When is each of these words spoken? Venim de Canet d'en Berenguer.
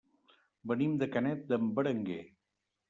Venim 0.71 0.95
de 1.03 1.11
Canet 1.17 1.47
d'en 1.53 1.71
Berenguer. 1.79 2.21